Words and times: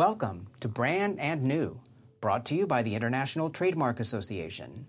Welcome 0.00 0.46
to 0.60 0.68
Brand 0.68 1.20
and 1.20 1.42
New, 1.42 1.78
brought 2.22 2.46
to 2.46 2.54
you 2.54 2.66
by 2.66 2.82
the 2.82 2.94
International 2.94 3.50
Trademark 3.50 4.00
Association. 4.00 4.86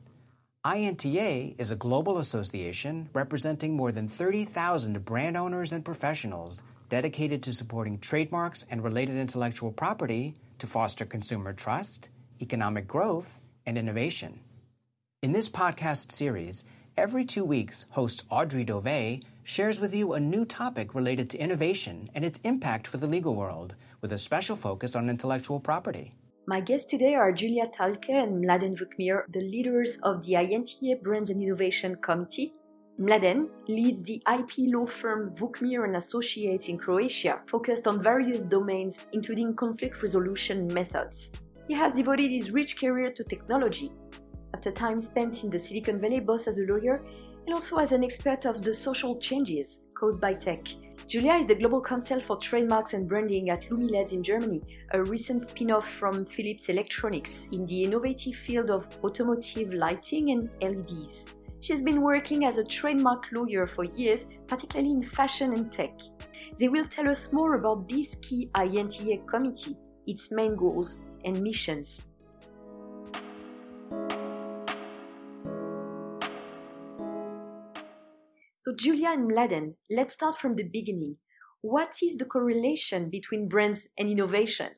INTA 0.66 1.54
is 1.58 1.70
a 1.70 1.76
global 1.76 2.20
association 2.20 3.10
representing 3.12 3.76
more 3.76 3.92
than 3.92 4.08
30,000 4.08 5.04
brand 5.04 5.36
owners 5.36 5.74
and 5.74 5.84
professionals 5.84 6.64
dedicated 6.88 7.44
to 7.44 7.52
supporting 7.52 8.00
trademarks 8.00 8.66
and 8.72 8.86
related 8.86 9.18
intellectual 9.18 9.74
property 9.74 10.34
to 10.60 10.66
foster 10.66 11.04
consumer 11.04 11.52
trust, 11.52 12.10
economic 12.42 12.88
growth, 12.88 13.38
and 13.66 13.78
innovation. 13.78 14.40
In 15.22 15.34
this 15.34 15.50
podcast 15.50 16.14
series, 16.14 16.64
every 16.96 17.26
two 17.26 17.44
weeks, 17.44 17.86
host 17.90 18.24
Audrey 18.30 18.64
Dove 18.64 19.20
shares 19.44 19.80
with 19.80 19.94
you 19.94 20.14
a 20.14 20.20
new 20.20 20.46
topic 20.46 20.94
related 20.94 21.30
to 21.30 21.38
innovation 21.38 22.10
and 22.16 22.24
its 22.24 22.40
impact 22.44 22.88
for 22.88 22.98
the 22.98 23.08
legal 23.08 23.36
world, 23.36 23.76
with 24.02 24.14
a 24.14 24.18
special 24.18 24.56
focus 24.56 24.96
on 24.96 25.10
intellectual 25.10 25.60
property. 25.60 26.14
My 26.48 26.60
guests 26.60 26.90
today 26.90 27.16
are 27.16 27.32
Julia 27.32 27.68
Talke 27.68 28.10
and 28.10 28.44
Mladen 28.44 28.76
Vukmir, 28.76 29.24
the 29.32 29.42
leaders 29.42 29.98
of 30.04 30.24
the 30.26 30.36
INTA 30.36 31.00
Brands 31.02 31.30
and 31.30 31.42
Innovation 31.42 31.96
Committee. 32.02 32.54
Mladen 33.00 33.48
leads 33.68 34.04
the 34.04 34.22
IP 34.32 34.74
law 34.74 34.86
firm 34.86 35.36
Vukmir 35.36 35.86
and 35.86 35.96
Associates 35.98 36.68
in 36.68 36.78
Croatia, 36.78 37.40
focused 37.48 37.88
on 37.88 38.04
various 38.04 38.44
domains, 38.44 38.98
including 39.14 39.56
conflict 39.56 40.02
resolution 40.04 40.68
methods. 40.74 41.32
He 41.68 41.74
has 41.74 41.94
devoted 41.94 42.32
his 42.32 42.52
rich 42.52 42.80
career 42.80 43.12
to 43.12 43.24
technology. 43.24 43.92
After 44.54 44.72
time 44.72 45.00
spent 45.00 45.44
in 45.44 45.50
the 45.50 45.60
Silicon 45.60 46.00
Valley, 46.02 46.20
both 46.20 46.48
as 46.48 46.58
a 46.58 46.64
lawyer 46.64 47.04
and 47.46 47.56
also 47.56 47.78
as 47.78 47.92
an 47.92 48.04
expert 48.04 48.46
of 48.46 48.62
the 48.62 48.74
social 48.74 49.20
changes 49.20 49.80
caused 49.94 50.20
by 50.20 50.34
tech. 50.34 50.66
Julia 51.08 51.34
is 51.34 51.48
the 51.48 51.56
global 51.56 51.82
counsel 51.82 52.22
for 52.22 52.38
trademarks 52.38 52.94
and 52.94 53.08
branding 53.08 53.50
at 53.50 53.70
Lumileds 53.70 54.14
in 54.14 54.24
Germany, 54.24 54.62
a 54.92 55.04
recent 55.04 55.50
spin 55.50 55.72
off 55.72 55.88
from 55.88 56.26
Philips 56.26 56.70
Electronics 56.70 57.48
in 57.52 57.66
the 57.66 57.84
innovative 57.84 58.36
field 58.36 58.70
of 58.70 58.88
automotive 59.04 59.74
lighting 59.74 60.32
and 60.32 60.50
LEDs. 60.62 61.26
She's 61.60 61.82
been 61.82 62.02
working 62.02 62.46
as 62.46 62.58
a 62.58 62.64
trademark 62.64 63.26
lawyer 63.32 63.68
for 63.68 63.84
years, 63.84 64.26
particularly 64.48 64.92
in 64.92 65.10
fashion 65.10 65.54
and 65.54 65.72
tech. 65.72 65.94
They 66.58 66.70
will 66.70 66.86
tell 66.86 67.10
us 67.10 67.32
more 67.32 67.56
about 67.56 67.88
this 67.90 68.16
key 68.22 68.50
INTA 68.56 69.18
committee, 69.28 69.78
its 70.08 70.32
main 70.32 70.56
goals 70.56 71.00
and 71.26 71.42
missions. 71.42 72.02
Julia 78.78 79.10
and 79.10 79.30
Mladen, 79.30 79.76
let's 79.90 80.14
start 80.14 80.38
from 80.38 80.56
the 80.56 80.64
beginning. 80.64 81.18
What 81.62 81.96
is 82.02 82.18
the 82.18 82.26
correlation 82.26 83.10
between 83.10 83.48
brands 83.48 83.88
and 83.98 84.10
innovation? 84.10 84.70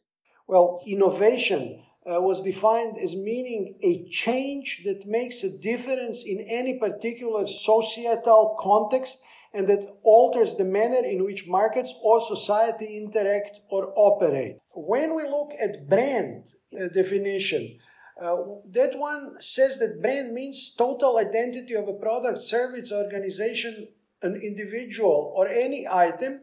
Well, 0.47 0.81
innovation 0.85 1.83
uh, 2.05 2.19
was 2.19 2.43
defined 2.43 2.97
as 3.01 3.15
meaning 3.15 3.79
a 3.81 4.09
change 4.11 4.81
that 4.85 5.05
makes 5.05 5.43
a 5.43 5.57
difference 5.59 6.23
in 6.25 6.41
any 6.49 6.77
particular 6.77 7.47
societal 7.47 8.57
context 8.59 9.19
and 9.53 9.67
that 9.69 9.87
alters 10.03 10.55
the 10.57 10.65
manner 10.65 11.05
in 11.05 11.23
which 11.23 11.47
markets 11.47 11.93
or 12.01 12.19
society 12.21 12.97
interact 12.97 13.59
or 13.69 13.93
operate. 13.95 14.57
When 14.71 15.15
we 15.15 15.23
look 15.23 15.51
at 15.61 15.87
brand 15.87 16.43
uh, 16.73 16.87
definition, 16.93 17.79
uh, 18.21 18.35
that 18.71 18.97
one 18.97 19.37
says 19.39 19.79
that 19.79 20.01
brand 20.01 20.33
means 20.33 20.75
total 20.77 21.17
identity 21.17 21.73
of 21.73 21.87
a 21.87 21.93
product, 21.93 22.39
service, 22.43 22.91
organization, 22.91 23.87
an 24.21 24.39
individual, 24.41 25.33
or 25.35 25.47
any 25.47 25.87
item. 25.89 26.41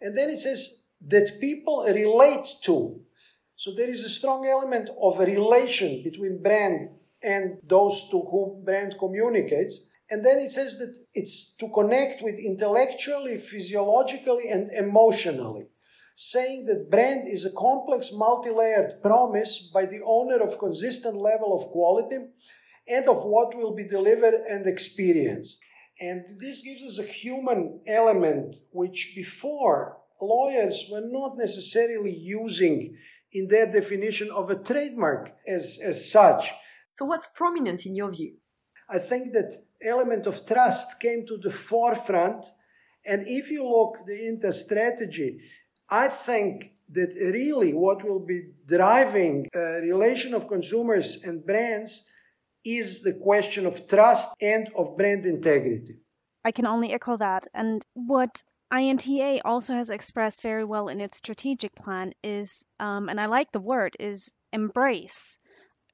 And 0.00 0.16
then 0.16 0.30
it 0.30 0.40
says 0.40 0.82
that 1.08 1.40
people 1.40 1.84
relate 1.84 2.48
to. 2.64 3.00
So 3.56 3.74
there 3.76 3.88
is 3.88 4.02
a 4.02 4.08
strong 4.08 4.46
element 4.46 4.88
of 5.00 5.20
a 5.20 5.26
relation 5.26 6.02
between 6.02 6.42
brand 6.42 6.90
and 7.22 7.58
those 7.68 8.08
to 8.10 8.22
whom 8.22 8.64
brand 8.64 8.94
communicates. 8.98 9.76
And 10.08 10.24
then 10.24 10.38
it 10.38 10.52
says 10.52 10.78
that 10.78 10.96
it's 11.12 11.54
to 11.60 11.68
connect 11.68 12.22
with 12.22 12.36
intellectually, 12.36 13.38
physiologically, 13.38 14.48
and 14.50 14.70
emotionally 14.72 15.68
saying 16.28 16.66
that 16.66 16.90
brand 16.90 17.26
is 17.26 17.46
a 17.46 17.56
complex 17.56 18.10
multi-layered 18.12 19.00
promise 19.02 19.70
by 19.72 19.86
the 19.86 20.00
owner 20.04 20.36
of 20.42 20.58
consistent 20.58 21.16
level 21.16 21.58
of 21.58 21.72
quality 21.72 22.18
and 22.86 23.08
of 23.08 23.24
what 23.24 23.56
will 23.56 23.74
be 23.74 23.88
delivered 23.88 24.34
and 24.34 24.66
experienced. 24.66 25.58
And 25.98 26.38
this 26.38 26.60
gives 26.60 26.82
us 26.82 26.98
a 26.98 27.10
human 27.10 27.80
element 27.86 28.56
which 28.70 29.14
before 29.16 29.96
lawyers 30.20 30.86
were 30.92 31.06
not 31.10 31.38
necessarily 31.38 32.14
using 32.14 32.98
in 33.32 33.48
their 33.48 33.72
definition 33.72 34.30
of 34.30 34.50
a 34.50 34.56
trademark 34.56 35.30
as, 35.48 35.78
as 35.82 36.10
such. 36.10 36.44
So 36.96 37.06
what's 37.06 37.28
prominent 37.34 37.86
in 37.86 37.94
your 37.94 38.10
view? 38.10 38.34
I 38.90 38.98
think 38.98 39.32
that 39.32 39.64
element 39.82 40.26
of 40.26 40.46
trust 40.46 41.00
came 41.00 41.24
to 41.28 41.38
the 41.38 41.56
forefront. 41.70 42.44
And 43.06 43.24
if 43.26 43.50
you 43.50 43.66
look 43.66 44.04
the 44.06 44.52
strategy, 44.52 45.38
I 45.90 46.08
think 46.08 46.72
that 46.92 47.14
really 47.14 47.72
what 47.72 48.04
will 48.04 48.24
be 48.24 48.50
driving 48.66 49.48
a 49.54 49.80
relation 49.80 50.34
of 50.34 50.48
consumers 50.48 51.18
and 51.24 51.44
brands 51.44 52.04
is 52.64 53.02
the 53.02 53.12
question 53.12 53.66
of 53.66 53.88
trust 53.88 54.28
and 54.40 54.68
of 54.76 54.96
brand 54.96 55.24
integrity. 55.26 55.96
I 56.44 56.52
can 56.52 56.66
only 56.66 56.92
echo 56.92 57.16
that. 57.16 57.46
And 57.54 57.84
what 57.94 58.42
INTA 58.72 59.40
also 59.44 59.74
has 59.74 59.90
expressed 59.90 60.42
very 60.42 60.64
well 60.64 60.88
in 60.88 61.00
its 61.00 61.18
strategic 61.18 61.74
plan 61.74 62.12
is, 62.22 62.64
um, 62.78 63.08
and 63.08 63.20
I 63.20 63.26
like 63.26 63.50
the 63.52 63.60
word, 63.60 63.96
is 63.98 64.32
embrace 64.52 65.38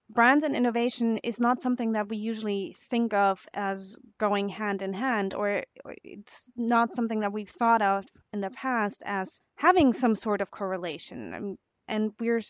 brands 0.08 0.44
and 0.44 0.54
innovation 0.54 1.18
is 1.18 1.40
not 1.40 1.60
something 1.60 1.92
that 1.92 2.08
we 2.08 2.16
usually 2.16 2.76
think 2.90 3.12
of 3.12 3.46
as 3.54 3.98
going 4.18 4.48
hand 4.48 4.82
in 4.82 4.92
hand, 4.92 5.34
or, 5.34 5.64
it's 6.04 6.48
not 6.56 6.94
something 6.94 7.20
that 7.20 7.32
we've 7.32 7.50
thought 7.50 7.82
of 7.82 8.04
in 8.32 8.40
the 8.40 8.50
past 8.50 9.02
as 9.04 9.40
having 9.56 9.92
some 9.92 10.14
sort 10.14 10.40
of 10.40 10.50
correlation. 10.50 11.56
And 11.88 12.12
we're 12.18 12.40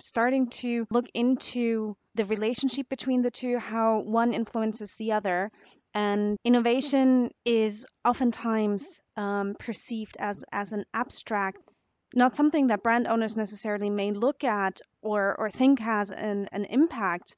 starting 0.00 0.50
to 0.50 0.86
look 0.90 1.06
into 1.14 1.96
the 2.14 2.26
relationship 2.26 2.88
between 2.88 3.22
the 3.22 3.30
two, 3.30 3.58
how 3.58 4.00
one 4.00 4.34
influences 4.34 4.94
the 4.94 5.12
other. 5.12 5.50
And 5.94 6.36
innovation 6.44 7.30
is 7.44 7.86
oftentimes 8.04 9.00
um, 9.16 9.54
perceived 9.58 10.16
as, 10.18 10.44
as 10.52 10.72
an 10.72 10.84
abstract 10.92 11.58
not 12.14 12.36
something 12.36 12.68
that 12.68 12.82
brand 12.82 13.08
owners 13.08 13.36
necessarily 13.36 13.90
may 13.90 14.12
look 14.12 14.44
at 14.44 14.80
or, 15.04 15.34
or 15.38 15.50
think 15.50 15.78
has 15.80 16.10
an, 16.10 16.48
an 16.52 16.64
impact 16.64 17.36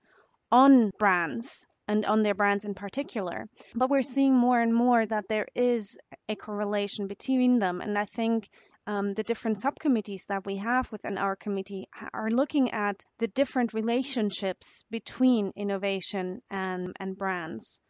on 0.50 0.91
brands 0.99 1.66
and 1.88 2.04
on 2.06 2.22
their 2.22 2.34
brands 2.34 2.65
in 2.65 2.75
particular. 2.75 3.47
But 3.75 3.91
we're 3.91 4.03
seeing 4.03 4.34
more 4.34 4.60
and 4.60 4.75
more 4.75 5.04
that 5.06 5.28
there 5.28 5.47
is 5.54 5.99
a 6.28 6.37
correlation 6.37 7.06
between 7.06 7.59
them. 7.59 7.81
And 7.81 7.99
I 7.99 8.06
think 8.06 8.49
um, 8.87 9.15
the 9.15 9.22
different 9.22 9.60
subcommittees 9.60 10.25
that 10.28 10.47
we 10.47 10.56
have 10.59 10.91
within 10.93 11.19
our 11.19 11.37
committee 11.37 11.88
are 12.12 12.31
looking 12.31 12.71
at 12.71 13.05
the 13.19 13.28
different 13.28 13.75
relationships 13.75 14.84
between 14.91 15.53
innovation 15.56 16.41
and, 16.50 16.93
and 17.00 17.19
brands. 17.19 17.81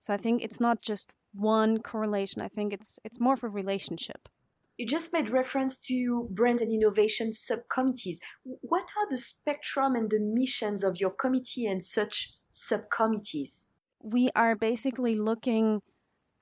So 0.00 0.14
I 0.14 0.16
think 0.16 0.42
it's 0.42 0.60
not 0.60 0.80
just 0.80 1.12
one 1.34 1.82
correlation. 1.82 2.40
I 2.40 2.48
think 2.48 2.72
it's 2.72 2.98
it's 3.04 3.20
more 3.20 3.34
of 3.34 3.44
a 3.44 3.48
relationship. 3.48 4.28
You 4.76 4.86
just 4.86 5.12
made 5.12 5.30
reference 5.30 5.78
to 5.88 6.28
brand 6.30 6.60
and 6.60 6.70
innovation 6.70 7.32
subcommittees. 7.32 8.20
What 8.44 8.82
are 8.98 9.08
the 9.08 9.16
spectrum 9.18 9.94
and 9.94 10.10
the 10.10 10.20
missions 10.20 10.84
of 10.84 10.96
your 11.00 11.10
committee 11.10 11.66
and 11.66 11.82
such 11.82 12.34
subcommittees? 12.52 13.64
We 14.02 14.28
are 14.36 14.54
basically 14.54 15.14
looking 15.14 15.80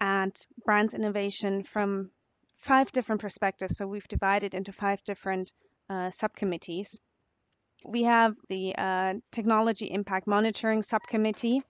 at 0.01 0.47
brands 0.65 0.95
innovation 0.95 1.63
from 1.63 2.11
five 2.57 2.91
different 2.91 3.21
perspectives. 3.21 3.77
So 3.77 3.87
we've 3.87 4.09
divided 4.09 4.53
into 4.55 4.73
five 4.73 5.05
different 5.05 5.53
uh, 5.89 6.11
subcommittees. 6.11 6.99
We 7.87 8.03
have 8.05 8.35
the 8.49 8.75
uh, 8.77 9.15
Technology 9.31 9.87
Impact 9.87 10.27
Monitoring 10.27 10.83
Subcommittee, 10.83 11.63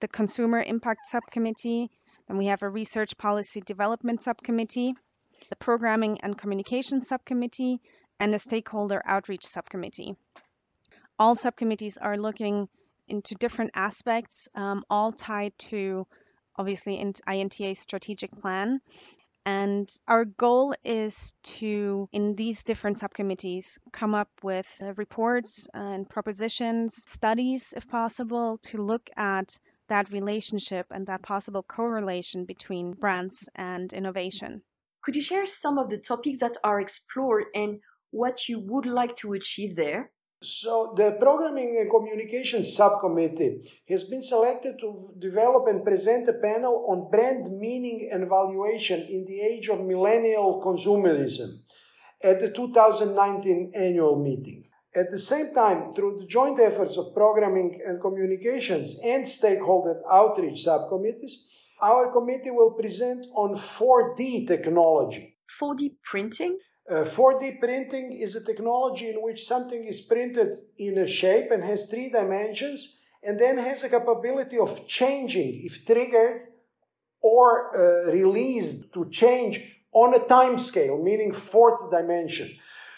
the 0.00 0.08
Consumer 0.08 0.62
Impact 0.62 1.08
Subcommittee, 1.08 1.90
and 2.28 2.38
we 2.38 2.46
have 2.46 2.62
a 2.62 2.68
Research 2.68 3.16
Policy 3.16 3.60
Development 3.62 4.22
Subcommittee, 4.22 4.94
the 5.48 5.56
Programming 5.56 6.20
and 6.22 6.38
Communications 6.38 7.08
Subcommittee, 7.08 7.80
and 8.18 8.32
the 8.32 8.38
Stakeholder 8.38 9.02
Outreach 9.04 9.44
Subcommittee. 9.44 10.16
All 11.18 11.36
subcommittees 11.36 11.96
are 11.96 12.16
looking 12.16 12.68
into 13.08 13.34
different 13.34 13.70
aspects, 13.74 14.48
um, 14.54 14.84
all 14.90 15.12
tied 15.12 15.52
to 15.58 16.06
obviously 16.58 16.98
in 16.98 17.12
INTA's 17.28 17.78
strategic 17.78 18.30
plan. 18.32 18.80
And 19.44 19.88
our 20.08 20.24
goal 20.24 20.74
is 20.84 21.32
to, 21.58 22.08
in 22.12 22.34
these 22.34 22.64
different 22.64 22.98
subcommittees, 22.98 23.78
come 23.92 24.14
up 24.14 24.28
with 24.42 24.66
uh, 24.82 24.92
reports 24.94 25.68
and 25.72 26.08
propositions, 26.08 26.96
studies, 27.06 27.72
if 27.76 27.86
possible, 27.86 28.58
to 28.64 28.82
look 28.82 29.08
at 29.16 29.56
that 29.88 30.10
relationship 30.10 30.86
and 30.90 31.06
that 31.06 31.22
possible 31.22 31.62
correlation 31.62 32.44
between 32.44 32.92
brands 32.94 33.48
and 33.54 33.92
innovation. 33.92 34.62
Could 35.06 35.14
you 35.14 35.22
share 35.22 35.46
some 35.46 35.78
of 35.78 35.88
the 35.88 35.98
topics 35.98 36.40
that 36.40 36.56
are 36.64 36.80
explored 36.80 37.44
and 37.54 37.78
what 38.10 38.48
you 38.48 38.58
would 38.58 38.86
like 38.86 39.14
to 39.18 39.34
achieve 39.34 39.76
there? 39.76 40.10
So, 40.42 40.94
the 40.96 41.12
Programming 41.20 41.78
and 41.80 41.88
Communications 41.88 42.74
Subcommittee 42.74 43.70
has 43.88 44.02
been 44.02 44.20
selected 44.20 44.74
to 44.80 45.14
develop 45.20 45.68
and 45.68 45.84
present 45.84 46.28
a 46.28 46.32
panel 46.32 46.86
on 46.90 47.08
brand 47.08 47.56
meaning 47.56 48.10
and 48.12 48.28
valuation 48.28 49.02
in 49.02 49.24
the 49.26 49.42
age 49.42 49.68
of 49.68 49.78
millennial 49.78 50.60
consumerism 50.60 51.60
at 52.24 52.40
the 52.40 52.50
2019 52.50 53.74
annual 53.76 54.20
meeting. 54.20 54.64
At 54.96 55.12
the 55.12 55.20
same 55.20 55.54
time, 55.54 55.90
through 55.90 56.18
the 56.18 56.26
joint 56.26 56.58
efforts 56.58 56.96
of 56.96 57.14
Programming 57.14 57.80
and 57.86 58.00
Communications 58.00 58.98
and 59.04 59.28
stakeholder 59.28 60.02
outreach 60.10 60.64
subcommittees, 60.64 61.44
our 61.82 62.12
committee 62.12 62.50
will 62.50 62.72
present 62.72 63.26
on 63.34 63.60
4D 63.78 64.46
technology. 64.46 65.36
4D 65.60 65.96
printing? 66.04 66.58
Uh, 66.90 67.04
4D 67.04 67.58
printing 67.60 68.18
is 68.20 68.36
a 68.36 68.44
technology 68.44 69.08
in 69.08 69.16
which 69.22 69.46
something 69.46 69.84
is 69.84 70.02
printed 70.02 70.58
in 70.78 70.98
a 70.98 71.08
shape 71.08 71.50
and 71.50 71.62
has 71.62 71.86
three 71.86 72.10
dimensions 72.10 72.96
and 73.22 73.40
then 73.40 73.58
has 73.58 73.82
a 73.82 73.88
capability 73.88 74.58
of 74.58 74.86
changing 74.86 75.62
if 75.64 75.84
triggered 75.84 76.42
or 77.20 77.76
uh, 77.76 78.12
released 78.12 78.92
to 78.94 79.08
change 79.10 79.60
on 79.92 80.14
a 80.14 80.26
time 80.28 80.58
scale, 80.58 81.02
meaning 81.02 81.34
fourth 81.50 81.90
dimension. 81.90 82.54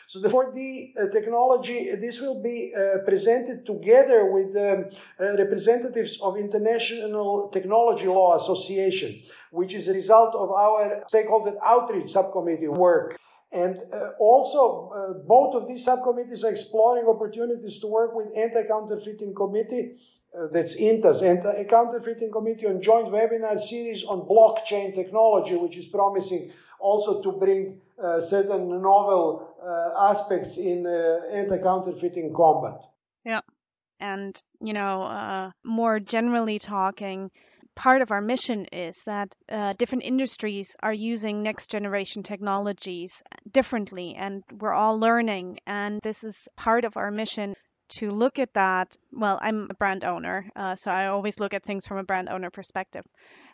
So 0.09 0.21
the 0.21 0.31
4D 0.31 0.97
uh, 0.97 1.11
technology, 1.13 1.95
this 2.01 2.19
will 2.19 2.43
be 2.43 2.73
uh, 2.75 3.05
presented 3.05 3.67
together 3.67 4.33
with 4.33 4.57
um, 4.57 4.87
uh, 5.21 5.37
representatives 5.37 6.19
of 6.23 6.39
International 6.39 7.51
Technology 7.53 8.07
Law 8.07 8.35
Association, 8.37 9.21
which 9.51 9.75
is 9.75 9.87
a 9.87 9.93
result 9.93 10.35
of 10.35 10.51
our 10.51 11.05
stakeholder 11.09 11.59
outreach 11.63 12.13
subcommittee 12.13 12.69
work. 12.69 13.19
And 13.53 13.77
uh, 13.93 14.13
also, 14.19 14.93
uh, 14.97 15.13
both 15.29 15.55
of 15.55 15.69
these 15.69 15.85
subcommittees 15.85 16.43
are 16.43 16.53
exploring 16.53 17.07
opportunities 17.07 17.79
to 17.81 17.87
work 17.87 18.15
with 18.15 18.29
Anti-Counterfeiting 18.35 19.35
Committee, 19.35 19.97
uh, 20.35 20.47
that's 20.51 20.75
INTA's 20.75 21.21
Anti-Counterfeiting 21.21 22.31
Committee 22.33 22.67
on 22.67 22.81
joint 22.81 23.09
webinar 23.09 23.61
series 23.61 24.05
on 24.09 24.21
blockchain 24.23 24.95
technology, 24.95 25.55
which 25.55 25.77
is 25.77 25.85
promising 25.85 26.51
also 26.81 27.21
to 27.23 27.33
bring 27.33 27.81
uh, 28.03 28.23
certain 28.23 28.69
novel 28.81 29.48
uh, 29.63 30.11
aspects 30.11 30.57
in 30.57 30.87
uh, 30.87 31.35
anti-counterfeiting 31.35 32.33
combat. 32.35 32.85
Yeah. 33.25 33.41
And, 34.01 34.41
you 34.61 34.73
know, 34.73 35.53
more 35.65 35.99
generally 35.99 36.59
talking, 36.61 37.31
part 37.79 38.03
of 38.03 38.11
our 38.11 38.21
mission 38.21 38.67
is 38.73 39.01
that 39.07 39.33
uh, 39.49 39.73
different 39.79 40.03
industries 40.03 40.75
are 40.83 40.93
using 40.93 41.45
next 41.45 41.71
generation 41.71 42.25
technologies 42.25 43.23
differently 43.53 44.17
and 44.19 44.43
we're 44.61 44.73
all 44.73 44.99
learning 44.99 45.61
and 45.65 46.01
this 46.03 46.25
is 46.25 46.49
part 46.57 46.85
of 46.85 46.97
our 46.97 47.13
mission 47.13 47.55
to 47.89 48.11
look 48.11 48.41
at 48.41 48.53
that 48.55 48.97
well 49.13 49.39
i'm 49.43 49.69
a 49.71 49.75
brand 49.75 50.05
owner 50.05 50.51
uh, 50.57 50.75
so 50.75 50.91
i 50.91 51.07
always 51.07 51.39
look 51.39 51.55
at 51.55 51.63
things 51.63 51.87
from 51.87 51.99
a 51.99 52.03
brand 52.03 52.29
owner 52.29 52.51
perspective 52.51 53.05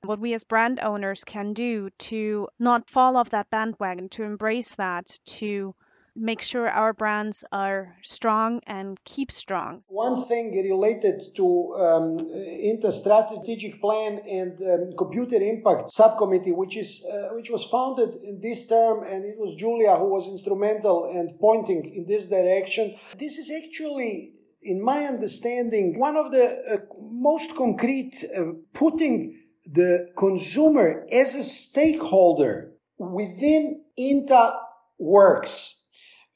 what 0.05 0.19
we 0.19 0.33
as 0.33 0.43
brand 0.43 0.81
owners 0.81 1.23
can 1.25 1.53
do 1.53 1.91
to 1.99 2.49
not 2.59 2.89
fall 2.89 3.19
off 3.19 3.29
that 3.29 3.50
bandwagon 3.50 4.09
to 4.09 4.23
embrace 4.23 4.75
that 4.77 5.07
to 5.27 5.75
make 6.16 6.40
sure 6.40 6.69
our 6.69 6.93
brands 6.93 7.44
are 7.52 7.96
strong 8.02 8.61
and 8.66 8.99
keep 9.05 9.32
strong? 9.32 9.82
One 9.88 10.26
thing 10.26 10.52
related 10.52 11.34
to 11.37 11.75
um, 11.75 12.19
INTA 12.19 12.93
strategic 13.00 13.81
plan 13.81 14.20
and 14.28 14.52
um, 14.62 14.96
consumer 14.96 15.43
impact 15.43 15.93
subcommittee, 15.93 16.52
which 16.52 16.76
is 16.76 17.05
uh, 17.05 17.34
which 17.34 17.50
was 17.50 17.66
founded 17.70 18.22
in 18.22 18.40
this 18.40 18.66
term, 18.69 19.05
and 19.05 19.25
it 19.25 19.37
was 19.38 19.56
Julia 19.58 19.96
who 19.96 20.08
was 20.08 20.26
instrumental 20.28 21.11
and 21.14 21.38
pointing 21.40 21.94
in 21.96 22.06
this 22.06 22.28
direction. 22.28 22.94
This 23.19 23.38
is 23.38 23.50
actually 23.50 24.34
in 24.62 24.82
my 24.82 25.05
understanding, 25.05 25.99
one 25.99 26.16
of 26.16 26.32
the 26.32 26.44
uh, 26.46 26.76
most 27.11 27.55
concrete 27.55 28.25
uh, 28.25 28.52
putting 28.72 29.38
the 29.70 30.08
consumer 30.16 31.06
as 31.12 31.34
a 31.34 31.44
stakeholder 31.44 32.72
within 32.99 33.82
INTA 33.96 34.55
works 34.99 35.75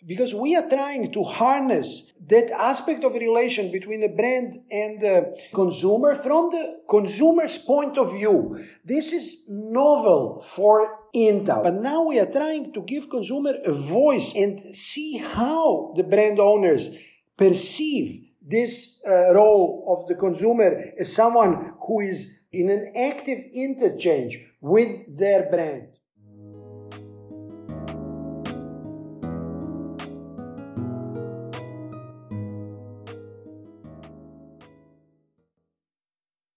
because 0.06 0.32
we 0.32 0.54
are 0.54 0.68
trying 0.68 1.12
to 1.12 1.22
harness 1.24 2.12
that 2.28 2.50
aspect 2.52 3.04
of 3.04 3.12
relation 3.12 3.72
between 3.72 4.00
the 4.00 4.08
brand 4.08 4.60
and 4.70 5.00
the 5.00 5.34
consumer 5.54 6.22
from 6.22 6.50
the 6.50 6.80
consumer's 6.88 7.58
point 7.66 7.98
of 7.98 8.12
view. 8.12 8.64
This 8.84 9.12
is 9.12 9.44
novel 9.48 10.44
for 10.54 10.88
INTA, 11.12 11.60
but 11.62 11.74
now 11.74 12.04
we 12.04 12.18
are 12.20 12.30
trying 12.30 12.72
to 12.74 12.82
give 12.82 13.10
consumer 13.10 13.54
a 13.66 13.72
voice 13.72 14.32
and 14.34 14.76
see 14.76 15.16
how 15.16 15.94
the 15.96 16.04
brand 16.04 16.38
owners 16.38 16.88
perceive 17.36 18.24
this 18.48 19.00
uh, 19.06 19.34
role 19.34 19.84
of 19.98 20.08
the 20.08 20.14
consumer 20.14 20.92
as 20.98 21.12
someone 21.12 21.74
who 21.86 22.00
is 22.00 22.26
in 22.52 22.70
an 22.70 22.92
active 22.96 23.38
interchange 23.52 24.38
with 24.60 25.18
their 25.18 25.50
brand. 25.50 25.88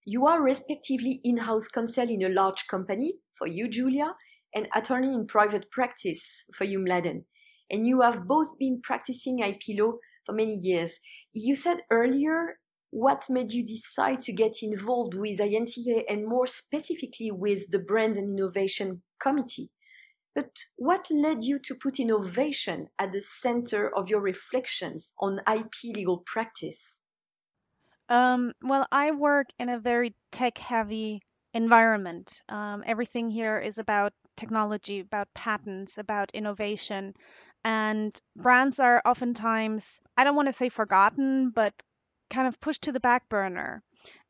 You 0.06 0.26
are 0.26 0.42
respectively 0.42 1.22
in-house 1.24 1.68
counsel 1.68 2.10
in 2.10 2.24
a 2.24 2.30
large 2.30 2.66
company, 2.68 3.20
for 3.38 3.46
you, 3.46 3.68
Julia, 3.68 4.16
and 4.56 4.68
attorney 4.76 5.14
in 5.14 5.28
private 5.28 5.70
practice, 5.70 6.46
for 6.58 6.64
you, 6.64 6.80
Mladen. 6.80 7.26
And 7.70 7.86
you 7.86 8.02
have 8.02 8.28
both 8.28 8.58
been 8.58 8.82
practicing 8.84 9.40
IP 9.40 9.78
law 9.80 9.94
for 10.26 10.34
many 10.34 10.56
years. 10.56 10.92
You 11.34 11.56
said 11.56 11.84
earlier 11.92 12.58
what 12.90 13.30
made 13.30 13.52
you 13.52 13.66
decide 13.66 14.22
to 14.22 14.34
get 14.34 14.64
involved 14.64 15.14
with 15.14 15.40
INTA 15.40 16.04
and 16.10 16.28
more 16.28 16.48
specifically 16.48 17.32
with 17.32 17.70
the 17.70 17.80
Brands 17.80 18.18
and 18.18 18.38
Innovation 18.38 19.04
Committee. 19.22 19.70
But 20.34 20.52
what 20.78 21.12
led 21.12 21.44
you 21.44 21.60
to 21.66 21.76
put 21.76 22.00
innovation 22.00 22.88
at 22.98 23.12
the 23.12 23.22
center 23.22 23.96
of 23.96 24.08
your 24.08 24.22
reflections 24.22 25.14
on 25.20 25.42
IP 25.48 25.96
legal 25.96 26.24
practice? 26.26 27.01
Um, 28.12 28.54
well, 28.62 28.86
I 28.92 29.12
work 29.12 29.48
in 29.60 29.70
a 29.70 29.80
very 29.80 30.16
tech 30.32 30.58
heavy 30.60 31.22
environment. 31.54 32.44
Um, 32.50 32.84
everything 32.86 33.32
here 33.32 33.60
is 33.60 33.80
about 33.80 34.14
technology, 34.38 35.00
about 35.00 35.34
patents, 35.34 35.98
about 35.98 36.32
innovation. 36.34 37.16
And 37.66 38.20
brands 38.36 38.80
are 38.80 39.02
oftentimes, 39.06 40.00
I 40.18 40.24
don't 40.24 40.36
want 40.36 40.48
to 40.48 40.52
say 40.54 40.70
forgotten, 40.70 41.50
but 41.52 41.74
kind 42.30 42.48
of 42.48 42.60
pushed 42.62 42.84
to 42.84 42.92
the 42.92 43.00
back 43.00 43.30
burner. 43.30 43.82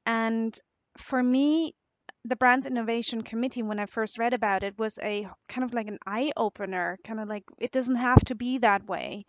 And 0.05 0.57
for 0.97 1.23
me, 1.23 1.75
the 2.25 2.37
Brands 2.37 2.67
Innovation 2.67 3.23
Committee, 3.23 3.63
when 3.63 3.79
I 3.79 3.87
first 3.87 4.19
read 4.19 4.33
about 4.33 4.63
it, 4.63 4.79
was 4.79 4.99
a 5.03 5.27
kind 5.49 5.65
of 5.65 5.73
like 5.73 5.87
an 5.87 5.99
eye 6.07 6.31
opener, 6.37 6.99
kind 7.05 7.19
of 7.19 7.29
like 7.29 7.45
it 7.59 7.71
doesn't 7.71 7.97
have 7.97 8.23
to 8.25 8.35
be 8.35 8.59
that 8.59 8.87
way. 8.87 9.25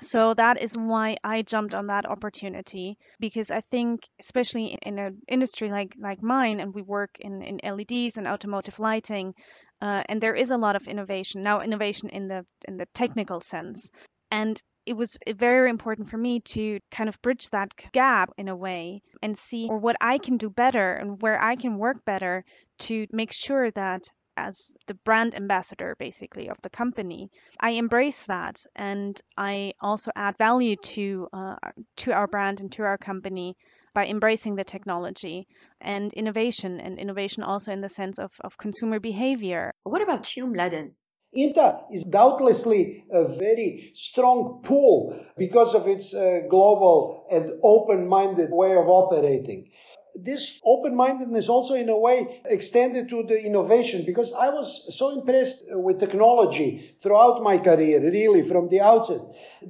So 0.00 0.34
that 0.34 0.60
is 0.60 0.76
why 0.76 1.16
I 1.22 1.42
jumped 1.42 1.74
on 1.74 1.88
that 1.88 2.06
opportunity 2.06 2.96
because 3.18 3.50
I 3.50 3.60
think, 3.70 4.08
especially 4.18 4.78
in 4.82 4.98
an 4.98 5.20
industry 5.28 5.70
like 5.70 5.94
like 5.98 6.22
mine, 6.22 6.60
and 6.60 6.74
we 6.74 6.82
work 6.82 7.10
in, 7.20 7.42
in 7.42 7.60
LEDs 7.62 8.16
and 8.16 8.26
automotive 8.26 8.78
lighting, 8.78 9.34
uh, 9.80 10.02
and 10.08 10.20
there 10.20 10.34
is 10.34 10.50
a 10.50 10.56
lot 10.56 10.76
of 10.76 10.88
innovation 10.88 11.42
now. 11.42 11.60
Innovation 11.60 12.08
in 12.08 12.28
the 12.28 12.46
in 12.66 12.78
the 12.78 12.86
technical 12.94 13.40
sense, 13.40 13.90
and 14.30 14.60
it 14.86 14.94
was 14.94 15.16
very 15.36 15.68
important 15.68 16.08
for 16.08 16.16
me 16.16 16.40
to 16.40 16.80
kind 16.90 17.08
of 17.08 17.20
bridge 17.20 17.48
that 17.50 17.74
gap 17.92 18.30
in 18.38 18.48
a 18.48 18.56
way 18.56 19.02
and 19.22 19.36
see 19.36 19.68
what 19.68 19.96
I 20.00 20.18
can 20.18 20.38
do 20.38 20.48
better 20.48 20.94
and 20.94 21.20
where 21.20 21.40
I 21.40 21.56
can 21.56 21.76
work 21.78 22.04
better 22.04 22.44
to 22.80 23.06
make 23.12 23.32
sure 23.32 23.70
that 23.72 24.08
as 24.46 24.72
the 24.88 24.94
brand 25.08 25.34
ambassador 25.34 25.96
basically 25.98 26.48
of 26.48 26.56
the 26.62 26.70
company. 26.70 27.30
I 27.60 27.70
embrace 27.72 28.22
that 28.24 28.56
and 28.76 29.20
i 29.36 29.74
also 29.80 30.10
add 30.16 30.36
value 30.38 30.76
to 30.94 31.28
uh, 31.32 31.56
to 32.02 32.12
our 32.18 32.28
brand 32.34 32.60
and 32.60 32.72
to 32.72 32.82
our 32.82 32.98
company 32.98 33.56
by 33.94 34.06
embracing 34.06 34.54
the 34.56 34.64
technology 34.74 35.46
and 35.80 36.12
innovation 36.14 36.80
and 36.80 36.98
innovation 36.98 37.42
also 37.42 37.72
in 37.72 37.80
the 37.80 37.88
sense 38.00 38.18
of, 38.18 38.30
of 38.40 38.56
consumer 38.56 39.00
behavior. 39.00 39.72
What 39.84 40.02
about 40.02 40.36
you 40.36 40.46
mladen 40.46 40.92
INTA 41.32 41.68
is 41.92 42.04
doubtlessly 42.04 43.04
a 43.12 43.22
very 43.38 43.92
strong 43.94 44.62
pull 44.64 45.14
because 45.38 45.74
of 45.76 45.86
its 45.86 46.12
uh, 46.12 46.40
global 46.50 47.26
and 47.30 47.52
open 47.62 48.08
minded 48.08 48.50
way 48.50 48.72
of 48.72 48.88
operating 48.88 49.70
this 50.14 50.60
open 50.64 50.94
mindedness 50.96 51.48
also, 51.48 51.74
in 51.74 51.88
a 51.88 51.98
way, 51.98 52.42
extended 52.44 53.08
to 53.08 53.22
the 53.22 53.38
innovation 53.38 54.04
because 54.04 54.32
I 54.32 54.48
was 54.48 54.86
so 54.98 55.18
impressed 55.18 55.64
with 55.70 56.00
technology 56.00 56.94
throughout 57.02 57.42
my 57.42 57.58
career, 57.58 58.00
really, 58.00 58.48
from 58.48 58.68
the 58.68 58.80
outset, 58.80 59.20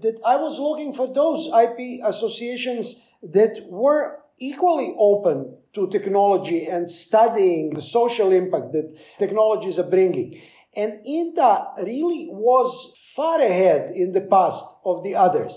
that 0.03 0.21
I 0.25 0.37
was 0.37 0.59
looking 0.59 0.95
for 0.95 1.13
those 1.13 1.49
IP 1.49 2.01
associations 2.05 2.97
that 3.23 3.67
were 3.69 4.21
equally 4.39 4.95
open 4.99 5.57
to 5.75 5.89
technology 5.89 6.67
and 6.67 6.91
studying 6.91 7.71
the 7.71 7.83
social 7.83 8.33
impact 8.33 8.73
that 8.73 8.97
technologies 9.19 9.79
are 9.79 9.89
bringing. 9.89 10.41
And 10.75 11.05
INTA 11.05 11.83
really 11.85 12.29
was 12.31 12.95
far 13.15 13.41
ahead 13.41 13.93
in 13.95 14.13
the 14.13 14.21
past 14.23 14.65
of 14.85 15.03
the 15.05 15.17
others. 15.17 15.53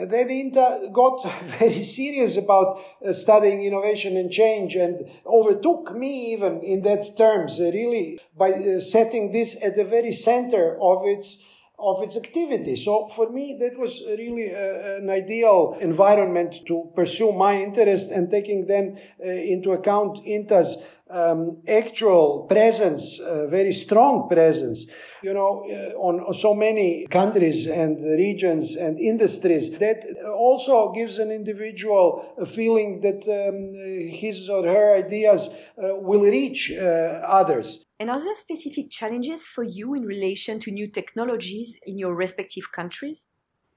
And 0.00 0.10
then 0.10 0.30
INTA 0.30 0.88
got 0.94 1.22
very 1.58 1.84
serious 1.84 2.38
about 2.38 2.80
uh, 3.06 3.12
studying 3.12 3.62
innovation 3.62 4.16
and 4.16 4.30
change 4.30 4.74
and 4.74 5.04
overtook 5.26 5.94
me 5.94 6.32
even 6.32 6.62
in 6.62 6.80
that 6.84 7.18
terms, 7.18 7.60
uh, 7.60 7.64
really, 7.64 8.18
by 8.34 8.50
uh, 8.50 8.80
setting 8.80 9.30
this 9.30 9.54
at 9.62 9.76
the 9.76 9.84
very 9.84 10.12
center 10.12 10.78
of 10.80 11.02
its 11.04 11.36
of 11.78 12.02
its 12.02 12.16
activity. 12.16 12.76
So 12.76 13.10
for 13.16 13.30
me, 13.30 13.58
that 13.60 13.78
was 13.78 14.02
really 14.06 14.54
uh, 14.54 15.00
an 15.00 15.08
ideal 15.08 15.78
environment 15.80 16.54
to 16.68 16.90
pursue 16.94 17.32
my 17.32 17.60
interest 17.60 18.10
and 18.10 18.30
taking 18.30 18.66
then 18.66 18.98
uh, 19.18 19.28
into 19.28 19.72
account 19.72 20.26
INTA's 20.26 20.76
um, 21.10 21.62
actual 21.68 22.46
presence, 22.48 23.18
uh, 23.20 23.46
very 23.46 23.72
strong 23.72 24.28
presence, 24.28 24.84
you 25.22 25.34
know, 25.34 25.64
uh, 25.68 25.98
on, 25.98 26.20
on, 26.20 26.34
so 26.34 26.54
many 26.54 27.06
countries 27.10 27.66
and 27.66 28.02
regions 28.02 28.76
and 28.76 28.98
industries. 28.98 29.78
That 29.78 30.04
also 30.26 30.92
gives 30.94 31.18
an 31.18 31.30
individual 31.30 32.34
a 32.38 32.46
feeling 32.46 33.00
that 33.02 33.22
um, 33.28 33.74
his 34.10 34.48
or 34.48 34.64
her 34.64 34.96
ideas 34.96 35.48
uh, 35.48 35.96
will 35.96 36.22
reach 36.22 36.72
uh, 36.72 36.84
others. 36.84 37.84
And 37.98 38.08
are 38.08 38.20
there 38.20 38.34
specific 38.34 38.90
challenges 38.90 39.42
for 39.42 39.62
you 39.62 39.94
in 39.94 40.04
relation 40.04 40.60
to 40.60 40.70
new 40.70 40.88
technologies 40.88 41.78
in 41.84 41.98
your 41.98 42.14
respective 42.14 42.72
countries? 42.72 43.26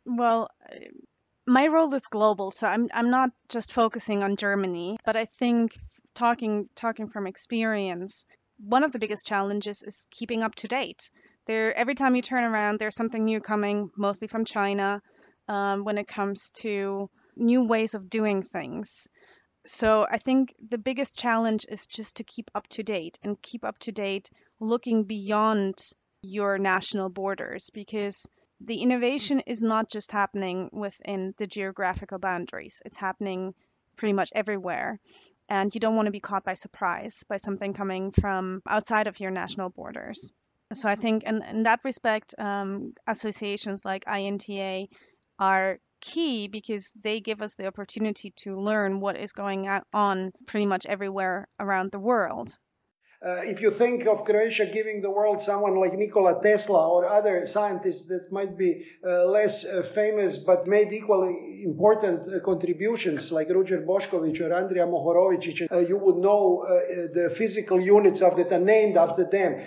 Well, 0.05 0.49
my 1.45 1.67
role 1.67 1.93
is 1.93 2.07
global, 2.07 2.51
so 2.51 2.67
I'm 2.67 2.89
I'm 2.93 3.09
not 3.09 3.31
just 3.49 3.73
focusing 3.73 4.23
on 4.23 4.37
Germany, 4.37 4.97
but 5.05 5.15
I 5.15 5.25
think 5.25 5.77
talking 6.13 6.70
talking 6.75 7.10
from 7.10 7.27
experience, 7.27 8.25
one 8.58 8.84
of 8.84 8.91
the 8.91 9.00
biggest 9.00 9.25
challenges 9.25 9.82
is 9.82 10.05
keeping 10.12 10.43
up 10.43 10.55
to 10.55 10.67
date. 10.67 11.10
There, 11.46 11.75
every 11.75 11.96
time 11.96 12.15
you 12.15 12.22
turn 12.22 12.43
around, 12.43 12.79
there's 12.79 12.96
something 12.96 13.25
new 13.25 13.41
coming, 13.41 13.89
mostly 13.98 14.27
from 14.27 14.46
China, 14.46 15.01
um, 15.48 15.84
when 15.84 15.98
it 15.98 16.08
comes 16.08 16.50
to 16.62 17.10
new 17.36 17.63
ways 17.63 17.96
of 17.96 18.10
doing 18.10 18.43
things. 18.43 19.08
So 19.65 20.05
I 20.10 20.17
think 20.17 20.53
the 20.70 20.77
biggest 20.77 21.17
challenge 21.17 21.65
is 21.70 21.86
just 21.86 22.17
to 22.17 22.24
keep 22.24 22.51
up 22.53 22.67
to 22.70 22.84
date 22.84 23.17
and 23.24 23.41
keep 23.41 23.63
up 23.65 23.77
to 23.79 23.91
date, 23.91 24.29
looking 24.60 25.03
beyond 25.03 25.75
your 26.22 26.58
national 26.58 27.10
borders, 27.10 27.70
because 27.74 28.25
the 28.62 28.77
innovation 28.77 29.41
is 29.41 29.62
not 29.62 29.89
just 29.89 30.12
happening 30.12 30.70
within 30.72 31.34
the 31.38 31.48
geographical 31.48 32.20
boundaries. 32.20 32.82
It's 32.86 32.98
happening 32.98 33.53
pretty 33.98 34.13
much 34.13 34.32
everywhere 34.34 35.00
and 35.50 35.73
you 35.73 35.79
don't 35.79 35.95
want 35.95 36.07
to 36.07 36.12
be 36.12 36.19
caught 36.19 36.43
by 36.43 36.53
surprise 36.53 37.23
by 37.27 37.38
something 37.38 37.73
coming 37.73 38.12
from 38.12 38.62
outside 38.67 39.07
of 39.07 39.19
your 39.19 39.31
national 39.31 39.69
borders. 39.69 40.31
So 40.73 40.89
I 40.89 40.95
think 40.95 41.23
in, 41.23 41.43
in 41.43 41.63
that 41.63 41.81
respect, 41.83 42.33
um, 42.38 42.93
associations 43.05 43.85
like 43.85 44.05
INTA 44.07 44.88
are 45.39 45.79
key 46.01 46.47
because 46.47 46.91
they 47.01 47.19
give 47.19 47.41
us 47.41 47.55
the 47.55 47.67
opportunity 47.67 48.31
to 48.38 48.59
learn 48.59 49.00
what 49.00 49.17
is 49.17 49.31
going 49.31 49.69
on 49.93 50.31
pretty 50.47 50.65
much 50.65 50.85
everywhere 50.85 51.47
around 51.59 51.91
the 51.91 52.00
world. 52.00 52.57
Uh, 53.25 53.39
if 53.43 53.61
you 53.61 53.71
think 53.71 54.05
of 54.05 54.25
Croatia 54.25 54.65
giving 54.65 55.01
the 55.01 55.09
world 55.09 55.41
someone 55.41 55.75
like 55.77 55.93
Nikola 55.93 56.41
Tesla 56.43 56.89
or 56.89 57.07
other 57.07 57.47
scientists 57.47 58.05
that 58.07 58.29
might 58.33 58.57
be 58.57 58.85
uh, 59.07 59.23
less 59.23 59.63
uh, 59.63 59.83
famous 59.95 60.39
but 60.45 60.67
made 60.67 60.91
equally 60.91 61.63
important 61.63 62.19
uh, 62.27 62.43
contributions 62.43 63.31
like 63.31 63.47
Ruđer 63.47 63.85
Bošković 63.85 64.41
or 64.41 64.51
Andrija 64.51 64.85
Mohorovičić, 64.85 65.71
uh, 65.71 65.77
you 65.77 65.97
would 65.97 66.17
know 66.17 66.65
uh, 66.67 67.13
the 67.13 67.33
physical 67.37 67.79
units 67.79 68.21
of 68.21 68.35
that 68.35 68.51
are 68.51 68.65
named 68.65 68.97
after 68.97 69.23
them 69.23 69.63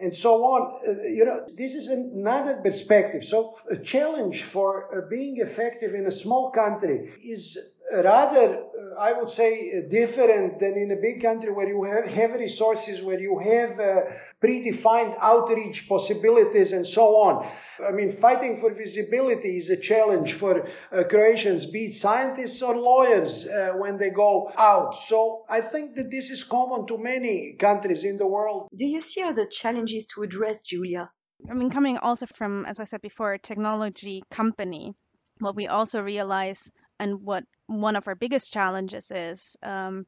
and 0.00 0.14
so 0.14 0.44
on. 0.44 0.80
Uh, 0.86 1.02
you 1.02 1.24
know, 1.24 1.40
this 1.56 1.74
is 1.74 1.88
another 1.88 2.60
perspective. 2.62 3.22
So, 3.24 3.54
a 3.70 3.76
challenge 3.76 4.44
for 4.52 4.70
uh, 4.96 5.08
being 5.10 5.36
effective 5.38 5.94
in 5.94 6.06
a 6.06 6.12
small 6.12 6.50
country 6.50 7.10
is 7.22 7.58
rather, 7.92 8.56
uh, 8.56 9.00
I 9.00 9.12
would 9.12 9.28
say, 9.28 9.72
uh, 9.72 9.88
different 9.90 10.60
than 10.60 10.74
in 10.76 10.90
a 10.90 11.00
big 11.00 11.22
country 11.22 11.52
where 11.52 11.68
you 11.68 11.82
have, 11.84 12.04
have 12.06 12.38
resources, 12.38 13.02
where 13.02 13.18
you 13.18 13.38
have 13.38 13.78
uh, 13.80 14.00
predefined 14.42 15.16
outreach 15.20 15.86
possibilities 15.88 16.72
and 16.72 16.86
so 16.86 17.16
on. 17.16 17.50
I 17.86 17.92
mean, 17.92 18.18
fighting 18.20 18.60
for 18.60 18.74
visibility 18.74 19.58
is 19.58 19.70
a 19.70 19.76
challenge 19.76 20.34
for 20.34 20.66
uh, 20.66 21.04
Croatians, 21.08 21.66
be 21.66 21.86
it 21.86 21.94
scientists 21.94 22.60
or 22.62 22.76
lawyers, 22.76 23.46
uh, 23.46 23.72
when 23.76 23.98
they 23.98 24.10
go 24.10 24.50
out. 24.56 24.94
So 25.08 25.44
I 25.48 25.60
think 25.60 25.96
that 25.96 26.10
this 26.10 26.30
is 26.30 26.44
common 26.44 26.86
to 26.88 26.98
many 26.98 27.56
countries 27.58 28.04
in 28.04 28.16
the 28.18 28.26
world. 28.26 28.68
Do 28.76 28.84
you 28.84 29.00
see 29.00 29.22
other 29.22 29.46
challenges 29.46 30.06
to 30.14 30.22
address, 30.22 30.58
Julia? 30.64 31.10
I 31.50 31.54
mean, 31.54 31.70
coming 31.70 31.96
also 31.96 32.26
from, 32.26 32.66
as 32.66 32.80
I 32.80 32.84
said 32.84 33.00
before, 33.00 33.32
a 33.32 33.38
technology 33.38 34.22
company, 34.30 34.94
what 35.38 35.56
we 35.56 35.68
also 35.68 36.02
realize 36.02 36.70
and 36.98 37.22
what 37.22 37.44
one 37.70 37.96
of 37.96 38.08
our 38.08 38.14
biggest 38.14 38.52
challenges 38.52 39.10
is, 39.10 39.56
um, 39.62 40.06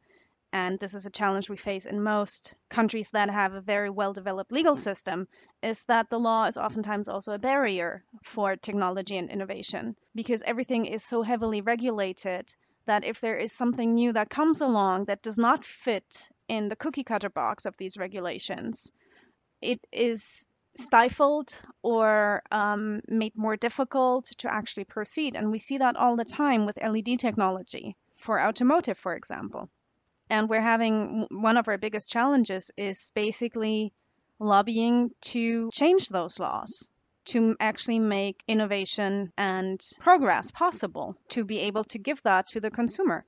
and 0.53 0.79
this 0.81 0.95
is 0.95 1.07
a 1.07 1.11
challenge 1.11 1.49
we 1.49 1.57
face 1.57 1.87
in 1.87 2.03
most 2.03 2.55
countries 2.69 3.11
that 3.11 3.31
have 3.31 3.55
a 3.55 3.61
very 3.61 3.89
well 3.89 4.13
developed 4.13 4.53
legal 4.53 4.77
system, 4.77 5.29
is 5.63 5.85
that 5.85 6.11
the 6.11 6.19
law 6.19 6.47
is 6.47 6.59
oftentimes 6.59 7.09
also 7.09 7.33
a 7.33 7.39
barrier 7.39 8.05
for 8.25 8.57
technology 8.57 9.17
and 9.17 9.31
innovation 9.31 9.97
because 10.15 10.43
everything 10.43 10.87
is 10.87 11.05
so 11.05 11.23
heavily 11.23 11.61
regulated 11.61 12.55
that 12.87 13.05
if 13.05 13.21
there 13.21 13.39
is 13.39 13.53
something 13.53 13.95
new 13.95 14.13
that 14.13 14.29
comes 14.29 14.61
along 14.61 15.05
that 15.05 15.23
does 15.23 15.39
not 15.39 15.65
fit 15.65 16.29
in 16.49 16.69
the 16.69 16.77
cookie 16.77 17.05
cutter 17.05 17.31
box 17.31 17.65
of 17.65 17.77
these 17.77 17.97
regulations, 17.97 18.91
it 19.61 19.81
is 19.93 20.45
stifled 20.77 21.61
or 21.83 22.43
um, 22.51 23.01
made 23.09 23.37
more 23.37 23.57
difficult 23.57 24.27
to 24.39 24.53
actually 24.53 24.85
proceed. 24.85 25.37
And 25.37 25.51
we 25.51 25.59
see 25.59 25.79
that 25.79 25.97
all 25.97 26.17
the 26.17 26.25
time 26.25 26.67
with 26.67 26.83
LED 26.83 27.19
technology 27.19 27.97
for 28.19 28.41
automotive, 28.41 28.99
for 28.99 29.15
example. 29.15 29.69
And 30.31 30.49
we're 30.49 30.63
having 30.63 31.27
one 31.31 31.57
of 31.57 31.69
our 31.69 31.79
biggest 31.79 32.09
challenges 32.09 32.71
is 32.77 33.11
basically 33.15 33.93
lobbying 34.39 35.11
to 35.21 35.71
change 35.73 36.09
those 36.09 36.39
laws 36.39 36.89
to 37.25 37.57
actually 37.61 37.99
make 37.99 38.43
innovation 38.49 39.33
and 39.37 39.81
progress 40.01 40.51
possible 40.51 41.17
to 41.29 41.45
be 41.45 41.61
able 41.61 41.85
to 41.85 41.99
give 41.99 42.21
that 42.23 42.49
to 42.49 42.61
the 42.61 42.71
consumer. 42.71 43.25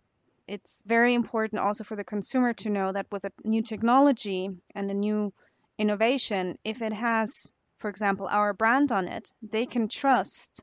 It's 0.48 0.82
very 0.84 1.14
important 1.14 1.60
also 1.60 1.84
for 1.84 1.96
the 1.96 2.04
consumer 2.04 2.52
to 2.54 2.70
know 2.70 2.92
that 2.92 3.06
with 3.10 3.24
a 3.24 3.32
new 3.44 3.62
technology 3.62 4.50
and 4.74 4.90
a 4.90 4.94
new 4.94 5.32
innovation, 5.78 6.58
if 6.64 6.82
it 6.82 6.92
has, 6.92 7.52
for 7.78 7.88
example, 7.88 8.26
our 8.30 8.52
brand 8.52 8.92
on 8.92 9.08
it, 9.08 9.32
they 9.42 9.66
can 9.66 9.88
trust 9.88 10.62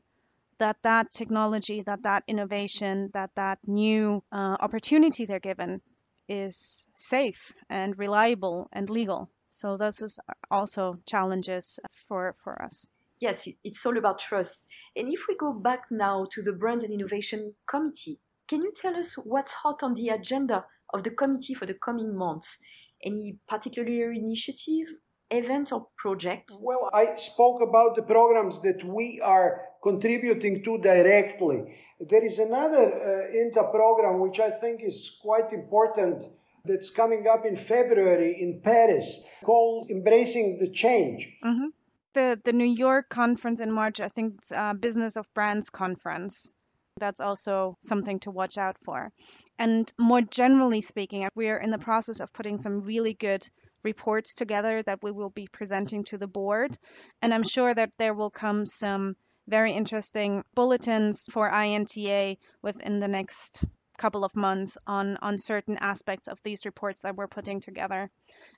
that 0.58 0.76
that 0.82 1.12
technology, 1.12 1.82
that 1.82 2.02
that 2.02 2.24
innovation, 2.26 3.10
that 3.14 3.30
that 3.34 3.58
new 3.66 4.22
uh, 4.30 4.56
opportunity 4.60 5.24
they're 5.24 5.40
given 5.40 5.80
is 6.28 6.86
safe 6.94 7.52
and 7.68 7.98
reliable 7.98 8.68
and 8.72 8.88
legal. 8.88 9.28
So 9.50 9.76
this 9.76 10.00
is 10.00 10.18
also 10.50 10.98
challenges 11.04 11.78
for, 12.08 12.34
for 12.42 12.62
us. 12.62 12.86
Yes, 13.20 13.46
it's 13.62 13.84
all 13.84 13.98
about 13.98 14.18
trust. 14.18 14.66
And 14.96 15.12
if 15.12 15.20
we 15.28 15.36
go 15.36 15.52
back 15.52 15.82
now 15.90 16.26
to 16.32 16.42
the 16.42 16.52
Brands 16.52 16.84
and 16.84 16.92
Innovation 16.92 17.54
Committee, 17.68 18.18
can 18.48 18.62
you 18.62 18.72
tell 18.74 18.96
us 18.96 19.14
what's 19.14 19.52
hot 19.52 19.82
on 19.82 19.94
the 19.94 20.08
agenda 20.08 20.64
of 20.92 21.04
the 21.04 21.10
committee 21.10 21.54
for 21.54 21.66
the 21.66 21.74
coming 21.74 22.16
months? 22.16 22.58
Any 23.04 23.38
particular 23.48 24.12
initiative, 24.12 24.86
event, 25.32 25.72
or 25.72 25.86
project? 25.96 26.52
Well, 26.60 26.90
I 26.92 27.16
spoke 27.16 27.62
about 27.62 27.96
the 27.96 28.02
programs 28.02 28.60
that 28.62 28.84
we 28.84 29.20
are 29.22 29.62
contributing 29.82 30.62
to 30.64 30.78
directly. 30.78 31.76
There 32.00 32.24
is 32.24 32.38
another 32.38 32.84
uh, 32.84 33.38
INTA 33.38 33.70
program 33.70 34.20
which 34.20 34.40
I 34.40 34.50
think 34.50 34.82
is 34.82 35.18
quite 35.22 35.52
important 35.52 36.24
that's 36.64 36.90
coming 36.90 37.26
up 37.26 37.44
in 37.44 37.56
February 37.56 38.40
in 38.40 38.60
Paris 38.62 39.20
called 39.44 39.90
Embracing 39.90 40.58
the 40.58 40.68
Change. 40.68 41.28
Mm-hmm. 41.44 41.66
The, 42.14 42.40
the 42.44 42.52
New 42.52 42.72
York 42.72 43.08
conference 43.08 43.60
in 43.60 43.72
March, 43.72 44.00
I 44.00 44.08
think 44.08 44.34
it's 44.38 44.52
uh, 44.52 44.74
Business 44.74 45.16
of 45.16 45.32
Brands 45.34 45.70
conference. 45.70 46.50
That's 46.98 47.20
also 47.20 47.76
something 47.80 48.20
to 48.20 48.30
watch 48.30 48.58
out 48.58 48.76
for. 48.84 49.10
And 49.58 49.92
more 49.98 50.20
generally 50.20 50.82
speaking, 50.82 51.26
we 51.34 51.48
are 51.48 51.58
in 51.58 51.70
the 51.70 51.78
process 51.78 52.20
of 52.20 52.32
putting 52.32 52.58
some 52.58 52.82
really 52.82 53.14
good 53.14 53.48
reports 53.82 54.34
together 54.34 54.82
that 54.82 55.02
we 55.02 55.10
will 55.10 55.30
be 55.30 55.48
presenting 55.52 56.04
to 56.04 56.18
the 56.18 56.26
board. 56.26 56.76
And 57.20 57.32
I'm 57.32 57.44
sure 57.44 57.74
that 57.74 57.90
there 57.98 58.14
will 58.14 58.30
come 58.30 58.66
some 58.66 59.16
very 59.48 59.72
interesting 59.72 60.44
bulletins 60.54 61.26
for 61.30 61.50
INTA 61.50 62.36
within 62.62 63.00
the 63.00 63.08
next 63.08 63.64
couple 63.98 64.24
of 64.24 64.34
months 64.34 64.76
on 64.86 65.16
on 65.22 65.38
certain 65.38 65.76
aspects 65.78 66.26
of 66.26 66.38
these 66.42 66.64
reports 66.64 67.00
that 67.02 67.14
we're 67.14 67.28
putting 67.28 67.60
together. 67.60 68.10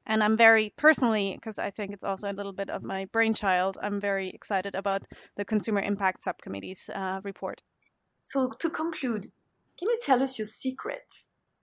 And 0.06 0.22
I'm 0.22 0.36
very 0.36 0.72
personally, 0.76 1.34
because 1.34 1.58
I 1.58 1.70
think 1.70 1.92
it's 1.92 2.04
also 2.04 2.30
a 2.30 2.32
little 2.38 2.52
bit 2.52 2.70
of 2.70 2.82
my 2.82 3.06
brainchild, 3.12 3.76
I'm 3.82 4.00
very 4.00 4.28
excited 4.30 4.74
about 4.74 5.02
the 5.36 5.44
Consumer 5.44 5.80
Impact 5.80 6.22
Subcommittee's 6.22 6.88
uh, 6.94 7.20
report. 7.24 7.62
So 8.22 8.52
to 8.60 8.70
conclude, 8.70 9.30
can 9.78 9.88
you 9.88 9.98
tell 10.00 10.22
us 10.22 10.38
your 10.38 10.46
secret? 10.46 11.06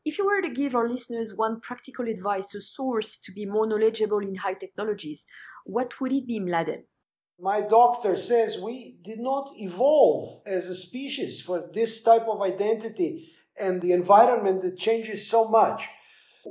If 0.04 0.18
you 0.18 0.26
were 0.26 0.42
to 0.42 0.50
give 0.50 0.74
our 0.74 0.90
listeners 0.90 1.36
one 1.36 1.62
practical 1.62 2.08
advice, 2.08 2.56
a 2.56 2.62
source 2.62 3.20
to 3.24 3.32
be 3.32 3.46
more 3.46 3.68
knowledgeable 3.68 4.18
in 4.18 4.36
high 4.36 4.56
technologies, 4.56 5.24
what 5.64 6.00
would 6.02 6.12
it 6.12 6.26
be, 6.26 6.40
Mladen? 6.40 6.86
My 7.40 7.62
doctor 7.62 8.18
says 8.18 8.60
we 8.60 8.98
did 9.04 9.20
not 9.20 9.52
evolve 9.56 10.42
as 10.48 10.66
a 10.66 10.76
species 10.76 11.42
for 11.42 11.70
this 11.74 12.02
type 12.02 12.28
of 12.28 12.42
identity 12.42 13.32
and 13.60 13.80
the 13.80 13.92
environment 13.92 14.64
that 14.64 14.80
changes 14.80 15.30
so 15.30 15.48
much. 15.48 15.88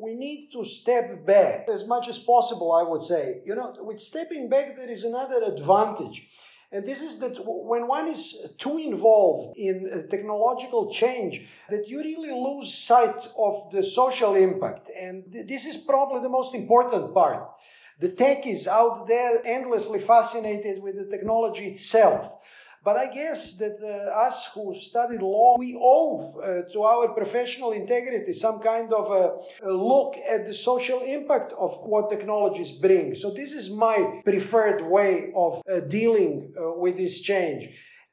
We 0.00 0.14
need 0.14 0.50
to 0.52 0.64
step 0.64 1.26
back 1.26 1.68
as 1.68 1.84
much 1.88 2.08
as 2.08 2.18
possible, 2.20 2.70
I 2.72 2.88
would 2.88 3.02
say. 3.02 3.42
You 3.44 3.56
know, 3.56 3.74
with 3.80 4.00
stepping 4.00 4.48
back, 4.48 4.76
there 4.76 4.88
is 4.90 5.02
another 5.02 5.42
advantage. 5.42 6.22
And 6.72 6.86
this 6.86 7.00
is 7.00 7.18
that 7.18 7.36
when 7.44 7.88
one 7.88 8.08
is 8.08 8.46
too 8.58 8.78
involved 8.78 9.58
in 9.58 9.90
uh, 9.92 10.08
technological 10.08 10.92
change, 10.92 11.40
that 11.68 11.88
you 11.88 11.98
really 11.98 12.30
lose 12.30 12.72
sight 12.86 13.26
of 13.36 13.72
the 13.72 13.82
social 13.82 14.36
impact. 14.36 14.88
And 14.88 15.24
this 15.48 15.64
is 15.64 15.78
probably 15.78 16.22
the 16.22 16.28
most 16.28 16.54
important 16.54 17.12
part. 17.12 17.50
The 18.00 18.10
tech 18.10 18.46
is 18.46 18.68
out 18.68 19.08
there 19.08 19.44
endlessly 19.44 20.00
fascinated 20.06 20.80
with 20.80 20.94
the 20.96 21.10
technology 21.10 21.66
itself. 21.66 22.39
But 22.82 22.96
I 22.96 23.12
guess 23.12 23.56
that 23.58 23.76
uh, 23.82 24.26
us 24.26 24.48
who 24.54 24.74
studied 24.74 25.20
law, 25.20 25.56
we 25.58 25.78
owe 25.78 26.40
uh, 26.40 26.72
to 26.72 26.82
our 26.82 27.08
professional 27.08 27.72
integrity 27.72 28.32
some 28.32 28.60
kind 28.60 28.90
of 28.90 29.10
a, 29.12 29.68
a, 29.68 29.70
look 29.70 30.14
at 30.16 30.46
the 30.46 30.54
social 30.54 31.02
impact 31.02 31.52
of 31.58 31.72
what 31.82 32.08
technologies 32.08 32.72
bring. 32.80 33.14
So 33.14 33.34
this 33.34 33.52
is 33.52 33.68
my 33.68 34.22
preferred 34.24 34.82
way 34.88 35.30
of 35.36 35.60
uh, 35.70 35.80
dealing 35.80 36.54
uh, 36.56 36.72
with 36.78 36.96
this 36.96 37.20
change. 37.20 37.68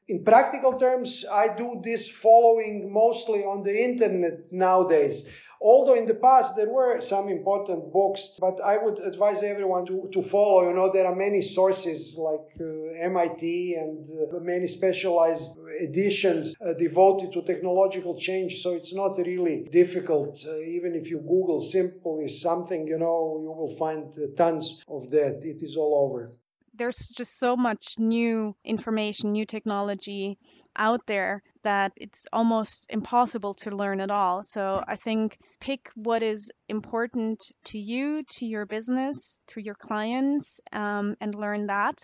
In 0.06 0.22
practical 0.22 0.78
terms, 0.78 1.24
I 1.30 1.48
do 1.48 1.80
this 1.82 2.10
following 2.22 2.92
mostly 2.92 3.40
on 3.44 3.62
the 3.62 3.74
internet 3.74 4.52
nowadays. 4.52 5.22
Although 5.60 5.94
in 5.94 6.06
the 6.06 6.14
past 6.14 6.54
there 6.56 6.70
were 6.70 7.00
some 7.00 7.28
important 7.28 7.92
books, 7.92 8.34
but 8.38 8.60
I 8.60 8.76
would 8.78 8.98
advise 9.00 9.42
everyone 9.42 9.86
to, 9.86 10.08
to 10.12 10.22
follow. 10.28 10.68
You 10.68 10.74
know, 10.74 10.90
there 10.92 11.06
are 11.06 11.16
many 11.16 11.42
sources 11.42 12.14
like 12.16 12.48
uh, 12.60 13.04
MIT 13.10 13.74
and 13.74 14.08
uh, 14.08 14.38
many 14.40 14.68
specialized 14.68 15.50
editions 15.80 16.54
uh, 16.60 16.74
devoted 16.74 17.32
to 17.32 17.42
technological 17.42 18.18
change. 18.20 18.62
So 18.62 18.74
it's 18.74 18.94
not 18.94 19.18
really 19.18 19.68
difficult. 19.72 20.38
Uh, 20.46 20.58
even 20.60 20.94
if 20.94 21.10
you 21.10 21.18
Google 21.18 21.60
simply 21.60 22.28
something, 22.28 22.86
you 22.86 22.98
know, 22.98 23.40
you 23.42 23.50
will 23.50 23.74
find 23.76 24.04
uh, 24.16 24.26
tons 24.36 24.78
of 24.88 25.10
that. 25.10 25.40
It 25.42 25.62
is 25.62 25.76
all 25.76 26.06
over 26.06 26.32
there's 26.78 27.08
just 27.08 27.38
so 27.38 27.56
much 27.56 27.98
new 27.98 28.54
information, 28.64 29.32
new 29.32 29.44
technology 29.44 30.38
out 30.76 31.04
there 31.06 31.42
that 31.68 31.92
it's 31.96 32.26
almost 32.32 32.86
impossible 32.88 33.52
to 33.52 33.76
learn 33.76 34.00
at 34.00 34.10
all. 34.10 34.42
So 34.42 34.82
I 34.88 34.96
think 34.96 35.36
pick 35.60 35.90
what 35.94 36.22
is 36.22 36.50
important 36.66 37.52
to 37.64 37.78
you, 37.78 38.22
to 38.36 38.46
your 38.46 38.64
business, 38.64 39.38
to 39.48 39.60
your 39.60 39.74
clients, 39.74 40.60
um, 40.72 41.14
and 41.20 41.34
learn 41.34 41.66
that. 41.66 42.02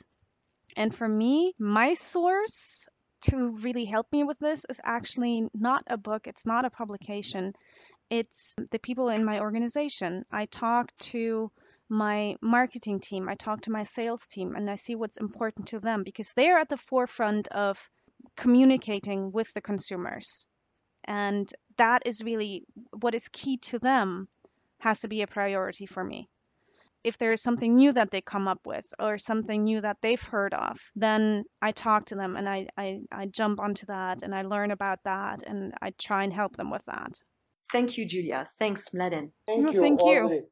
And 0.76 0.94
for 0.94 1.08
me, 1.08 1.54
my 1.58 1.94
source 1.94 2.84
to 3.22 3.56
really 3.62 3.86
help 3.86 4.06
me 4.12 4.22
with 4.22 4.38
this 4.38 4.66
is 4.68 4.80
actually 4.84 5.48
not 5.54 5.82
a 5.86 5.96
book, 5.96 6.26
it's 6.26 6.44
not 6.44 6.66
a 6.66 6.76
publication, 6.82 7.54
it's 8.10 8.54
the 8.70 8.78
people 8.78 9.08
in 9.08 9.24
my 9.24 9.40
organization. 9.40 10.24
I 10.30 10.44
talk 10.44 10.90
to 11.12 11.50
my 11.88 12.36
marketing 12.42 13.00
team, 13.00 13.30
I 13.30 13.34
talk 13.36 13.62
to 13.62 13.70
my 13.70 13.84
sales 13.84 14.26
team, 14.26 14.56
and 14.56 14.68
I 14.68 14.74
see 14.74 14.94
what's 14.94 15.16
important 15.16 15.68
to 15.68 15.80
them 15.80 16.02
because 16.04 16.32
they're 16.36 16.58
at 16.58 16.68
the 16.68 16.84
forefront 16.90 17.48
of 17.48 17.78
communicating 18.36 19.32
with 19.32 19.52
the 19.54 19.60
consumers. 19.60 20.46
And 21.04 21.52
that 21.76 22.06
is 22.06 22.22
really 22.22 22.64
what 23.00 23.14
is 23.14 23.28
key 23.28 23.58
to 23.58 23.78
them 23.78 24.28
has 24.78 25.00
to 25.00 25.08
be 25.08 25.22
a 25.22 25.26
priority 25.26 25.86
for 25.86 26.02
me. 26.02 26.28
If 27.02 27.18
there 27.18 27.32
is 27.32 27.42
something 27.42 27.74
new 27.74 27.92
that 27.92 28.10
they 28.10 28.22
come 28.22 28.48
up 28.48 28.60
with 28.64 28.86
or 28.98 29.18
something 29.18 29.64
new 29.64 29.82
that 29.82 29.98
they've 30.00 30.22
heard 30.22 30.54
of, 30.54 30.78
then 30.96 31.44
I 31.60 31.72
talk 31.72 32.06
to 32.06 32.14
them 32.14 32.36
and 32.36 32.48
I, 32.48 32.68
I, 32.78 33.00
I 33.12 33.26
jump 33.26 33.60
onto 33.60 33.84
that 33.86 34.22
and 34.22 34.34
I 34.34 34.42
learn 34.42 34.70
about 34.70 35.00
that 35.04 35.42
and 35.42 35.74
I 35.82 35.92
try 35.98 36.24
and 36.24 36.32
help 36.32 36.56
them 36.56 36.70
with 36.70 36.84
that. 36.86 37.12
Thank 37.72 37.98
you, 37.98 38.06
Julia. 38.06 38.48
Thanks, 38.58 38.88
Mladen. 38.94 39.32
Thank 39.46 39.64
no, 39.64 39.72
you. 39.72 39.80
Thank 39.80 40.00
you. 40.02 40.48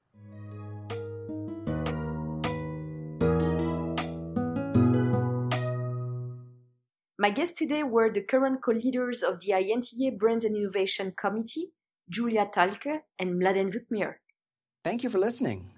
My 7.22 7.30
guests 7.30 7.54
today 7.56 7.84
were 7.84 8.12
the 8.12 8.22
current 8.22 8.64
co-leaders 8.64 9.22
of 9.22 9.38
the 9.38 9.52
INTA 9.52 10.16
Brands 10.18 10.44
and 10.44 10.56
Innovation 10.56 11.14
Committee, 11.16 11.70
Julia 12.10 12.50
Talke 12.52 13.02
and 13.16 13.40
Mladen 13.40 13.72
Vukmir. 13.72 14.14
Thank 14.82 15.04
you 15.04 15.08
for 15.08 15.20
listening. 15.20 15.70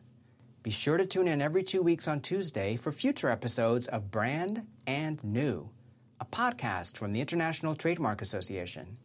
Be 0.62 0.70
sure 0.70 0.96
to 0.96 1.04
tune 1.04 1.28
in 1.28 1.42
every 1.42 1.62
two 1.62 1.82
weeks 1.82 2.08
on 2.08 2.22
Tuesday 2.22 2.76
for 2.76 2.92
future 2.92 3.28
episodes 3.28 3.88
of 3.88 4.10
Brand 4.10 4.66
and 4.86 5.22
New, 5.22 5.68
a 6.18 6.24
podcast 6.24 6.96
from 6.96 7.12
the 7.12 7.20
International 7.20 7.74
Trademark 7.74 8.22
Association. 8.22 8.96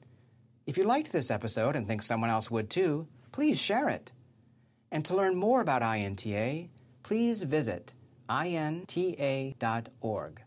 If 0.65 0.78
you 0.78 0.86
liked 0.86 1.12
this 1.12 1.32
episode 1.32 1.75
and 1.75 1.86
think 1.86 2.02
someone 2.02 2.30
else 2.30 2.49
would 2.49 2.69
too, 2.69 3.06
please 3.34 3.60
share 3.60 3.89
it. 3.89 4.13
And 4.93 5.04
to 5.04 5.13
learn 5.13 5.36
more 5.36 5.60
about 5.60 5.82
INTA, 5.82 6.69
please 7.04 7.41
visit 7.41 7.91
inta.org. 8.30 10.41